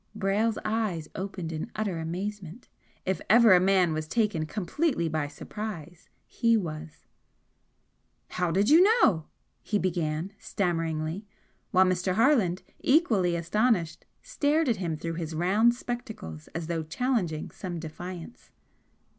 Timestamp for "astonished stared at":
13.35-14.77